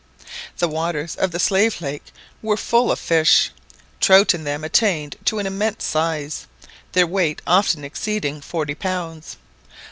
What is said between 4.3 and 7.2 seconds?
in them attained to an immense size, their